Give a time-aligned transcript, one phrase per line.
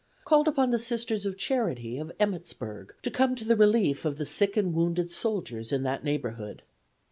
[0.25, 4.25] called upon the Sisters of Charity of Emmittsburg to come to the relief of the
[4.25, 6.63] sick and wounded soldiers in that neighborhood.